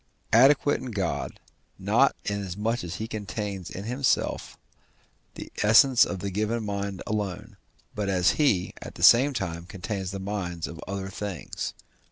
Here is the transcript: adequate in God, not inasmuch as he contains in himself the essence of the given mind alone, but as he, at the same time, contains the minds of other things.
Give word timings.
adequate 0.33 0.79
in 0.81 0.89
God, 0.89 1.39
not 1.77 2.15
inasmuch 2.25 2.83
as 2.83 2.95
he 2.95 3.07
contains 3.07 3.69
in 3.69 3.83
himself 3.83 4.57
the 5.35 5.51
essence 5.61 6.05
of 6.05 6.17
the 6.21 6.31
given 6.31 6.63
mind 6.65 7.03
alone, 7.05 7.55
but 7.93 8.09
as 8.09 8.31
he, 8.31 8.73
at 8.81 8.95
the 8.95 9.03
same 9.03 9.31
time, 9.31 9.67
contains 9.67 10.09
the 10.09 10.17
minds 10.19 10.65
of 10.65 10.81
other 10.87 11.09
things. 11.09 11.75